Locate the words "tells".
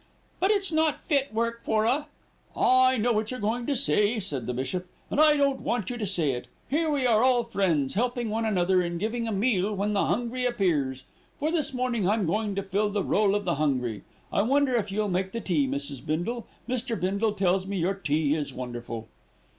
17.33-17.67